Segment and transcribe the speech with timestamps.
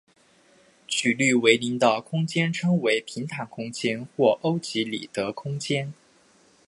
[0.87, 5.93] 曲率为零的空间称为平坦空间或欧几里得空间。